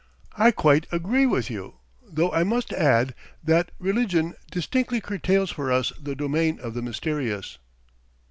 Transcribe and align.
"I 0.35 0.49
quite 0.49 0.87
agree 0.91 1.27
with 1.27 1.51
you, 1.51 1.75
though 2.03 2.31
I 2.31 2.43
must 2.43 2.73
add 2.73 3.13
that 3.43 3.69
religion 3.77 4.33
distinctly 4.49 4.99
curtails 4.99 5.51
for 5.51 5.71
us 5.71 5.93
the 6.01 6.15
domain 6.15 6.59
of 6.59 6.73
the 6.73 6.81
mysterious." 6.81 7.59